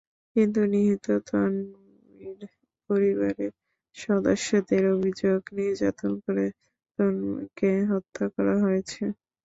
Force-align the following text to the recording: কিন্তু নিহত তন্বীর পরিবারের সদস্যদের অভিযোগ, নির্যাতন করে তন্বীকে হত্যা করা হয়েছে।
কিন্তু 0.35 0.59
নিহত 0.73 1.07
তন্বীর 1.29 2.39
পরিবারের 2.89 3.51
সদস্যদের 3.97 4.83
অভিযোগ, 4.95 5.39
নির্যাতন 5.57 6.11
করে 6.23 6.45
তন্বীকে 6.99 7.71
হত্যা 7.91 8.25
করা 8.35 8.55
হয়েছে। 8.63 9.03